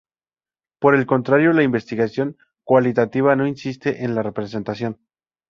Por 0.79 0.95
el 0.95 1.05
contrario, 1.05 1.53
la 1.53 1.61
investigación 1.61 2.35
cualitativa 2.63 3.35
no 3.35 3.45
insiste 3.45 4.03
en 4.03 4.15
la 4.15 4.23
representación. 4.23 4.99